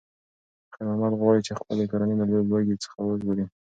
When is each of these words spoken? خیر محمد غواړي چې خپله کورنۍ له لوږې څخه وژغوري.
خیر 0.73 0.85
محمد 0.87 1.13
غواړي 1.21 1.41
چې 1.47 1.53
خپله 1.59 1.83
کورنۍ 1.89 2.15
له 2.19 2.25
لوږې 2.49 2.75
څخه 2.83 2.97
وژغوري. 3.01 3.45